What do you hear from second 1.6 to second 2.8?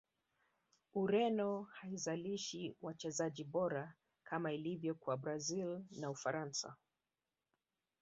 haizalishi